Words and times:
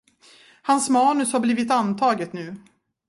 Hans 0.61 0.89
manus 0.89 1.33
har 1.33 1.39
blivit 1.39 1.71
antaget 1.71 2.33
nu. 2.33 2.55